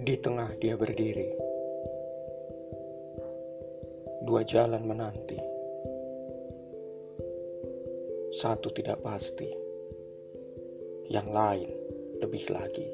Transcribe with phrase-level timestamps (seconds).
[0.00, 1.28] Di tengah dia berdiri.
[4.24, 5.36] Dua jalan menanti.
[8.32, 9.44] Satu tidak pasti.
[11.04, 11.70] Yang lain
[12.16, 12.88] lebih lagi.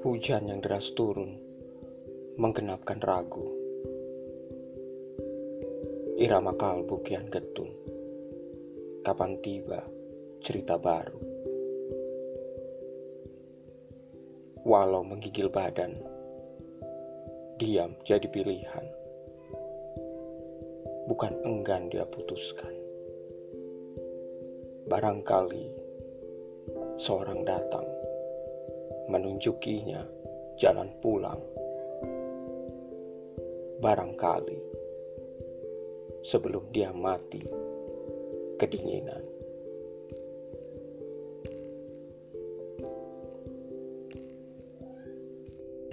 [0.00, 1.36] Hujan yang deras turun
[2.40, 3.44] menggenapkan ragu.
[6.16, 7.68] Irama kalbu kian getun.
[9.04, 9.84] Kapan tiba
[10.40, 11.49] cerita baru?
[14.60, 15.96] Walau menggigil badan,
[17.56, 18.86] diam jadi pilihan.
[21.08, 22.68] Bukan enggan dia putuskan.
[24.84, 25.64] Barangkali
[27.00, 27.88] seorang datang
[29.08, 30.04] menunjukinya
[30.60, 31.40] jalan pulang.
[33.80, 34.60] Barangkali
[36.20, 37.40] sebelum dia mati
[38.60, 39.39] kedinginan.